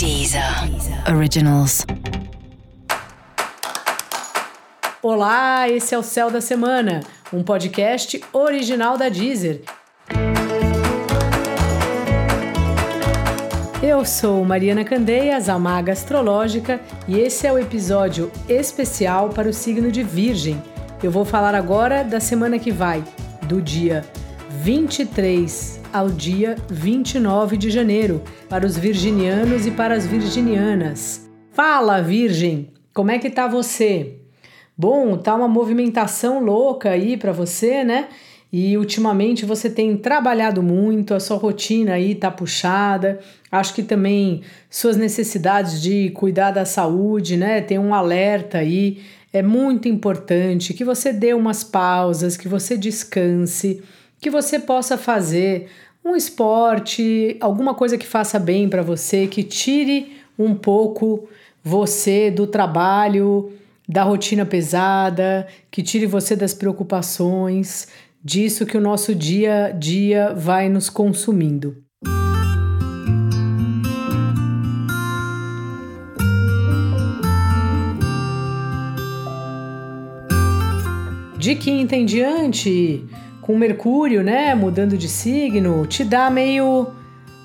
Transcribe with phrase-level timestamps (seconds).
[0.00, 0.42] Deezer
[1.14, 1.84] Originals.
[5.02, 9.60] Olá, esse é o Céu da Semana, um podcast original da Deezer.
[13.82, 19.52] Eu sou Mariana Candeias, a maga astrológica, e esse é o episódio especial para o
[19.52, 20.62] signo de Virgem.
[21.02, 23.04] Eu vou falar agora da semana que vai,
[23.42, 24.02] do dia
[24.48, 31.28] 23 ao dia 29 de janeiro, para os virginianos e para as virginianas.
[31.52, 34.16] Fala, Virgem, como é que tá você?
[34.76, 38.08] Bom, tá uma movimentação louca aí para você, né?
[38.52, 43.20] E ultimamente você tem trabalhado muito, a sua rotina aí tá puxada.
[43.50, 47.60] Acho que também suas necessidades de cuidar da saúde, né?
[47.60, 49.02] Tem um alerta aí.
[49.32, 53.82] É muito importante que você dê umas pausas, que você descanse,
[54.20, 55.68] que você possa fazer
[56.04, 61.28] um esporte, alguma coisa que faça bem para você, que tire um pouco
[61.62, 63.52] você do trabalho,
[63.86, 67.88] da rotina pesada, que tire você das preocupações,
[68.24, 71.76] disso que o nosso dia a dia vai nos consumindo.
[81.36, 83.04] De quinta em diante,
[83.50, 86.86] com Mercúrio, né, mudando de signo, te dá meio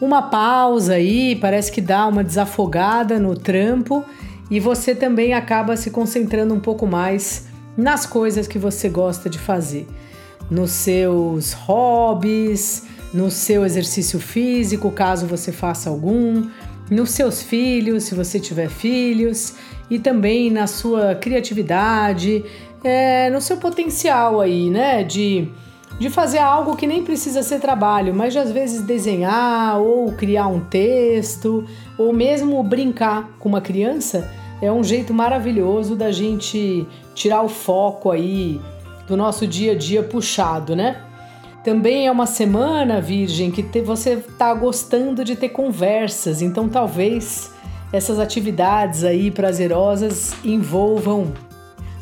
[0.00, 4.04] uma pausa aí, parece que dá uma desafogada no trampo
[4.50, 9.38] e você também acaba se concentrando um pouco mais nas coisas que você gosta de
[9.38, 9.86] fazer,
[10.50, 12.82] nos seus hobbies,
[13.14, 16.48] no seu exercício físico, caso você faça algum,
[16.90, 19.54] nos seus filhos, se você tiver filhos,
[19.88, 22.44] e também na sua criatividade,
[22.82, 25.48] é, no seu potencial aí, né, de
[25.98, 30.46] de fazer algo que nem precisa ser trabalho, mas de às vezes desenhar ou criar
[30.48, 31.64] um texto
[31.96, 34.28] ou mesmo brincar com uma criança
[34.60, 38.60] é um jeito maravilhoso da gente tirar o foco aí
[39.08, 41.00] do nosso dia a dia puxado, né?
[41.64, 47.52] Também é uma semana, Virgem, que te, você está gostando de ter conversas, então talvez
[47.92, 51.32] essas atividades aí prazerosas envolvam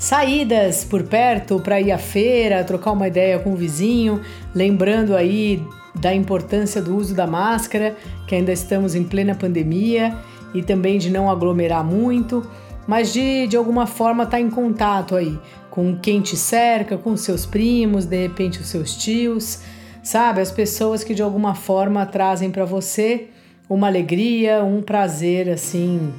[0.00, 4.22] saídas por perto para ir à feira, trocar uma ideia com o vizinho,
[4.54, 5.62] lembrando aí
[5.94, 7.94] da importância do uso da máscara,
[8.26, 10.16] que ainda estamos em plena pandemia,
[10.54, 12.42] e também de não aglomerar muito,
[12.88, 15.38] mas de, de alguma forma estar tá em contato aí
[15.70, 19.60] com quem te cerca, com seus primos, de repente os seus tios,
[20.02, 20.40] sabe?
[20.40, 23.28] As pessoas que de alguma forma trazem para você
[23.68, 26.10] uma alegria, um prazer assim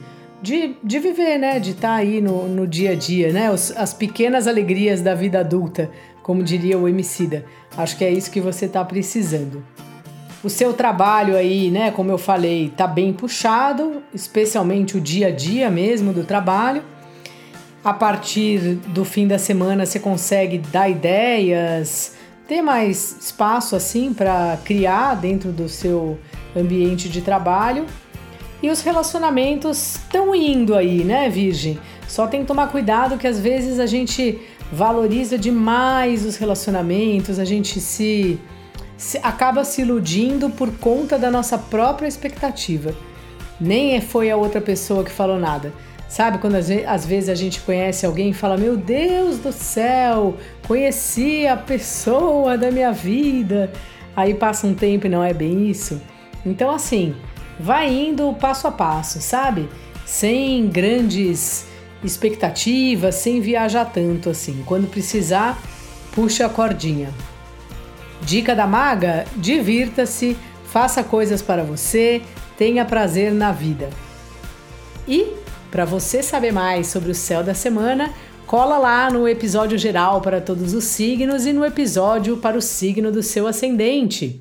[0.41, 1.59] de, de viver, né?
[1.59, 3.51] De estar tá aí no, no dia a dia, né?
[3.51, 5.89] Os, as pequenas alegrias da vida adulta,
[6.23, 7.45] como diria o Emicida.
[7.77, 9.63] Acho que é isso que você está precisando.
[10.43, 11.91] O seu trabalho aí, né?
[11.91, 16.83] Como eu falei, tá bem puxado, especialmente o dia a dia mesmo do trabalho.
[17.83, 22.15] A partir do fim da semana você consegue dar ideias,
[22.47, 26.19] ter mais espaço assim para criar dentro do seu
[26.55, 27.85] ambiente de trabalho
[28.61, 31.79] e os relacionamentos estão indo aí, né, Virgem?
[32.07, 34.39] Só tem que tomar cuidado que às vezes a gente
[34.71, 38.39] valoriza demais os relacionamentos, a gente se,
[38.95, 42.93] se acaba se iludindo por conta da nossa própria expectativa.
[43.59, 45.73] Nem é, foi a outra pessoa que falou nada.
[46.07, 50.35] Sabe quando às vezes a gente conhece alguém e fala: Meu Deus do céu,
[50.67, 53.71] conheci a pessoa da minha vida.
[54.13, 56.01] Aí passa um tempo e não é bem isso.
[56.45, 57.15] Então, assim,
[57.61, 59.69] vai indo passo a passo, sabe?
[60.05, 61.65] Sem grandes
[62.03, 64.63] expectativas, sem viajar tanto assim.
[64.65, 65.61] Quando precisar,
[66.11, 67.09] puxa a cordinha.
[68.21, 70.35] Dica da maga: divirta-se,
[70.65, 72.21] faça coisas para você,
[72.57, 73.89] tenha prazer na vida.
[75.07, 75.33] E
[75.69, 78.11] para você saber mais sobre o céu da semana,
[78.45, 83.11] cola lá no episódio geral para todos os signos e no episódio para o signo
[83.11, 84.40] do seu ascendente.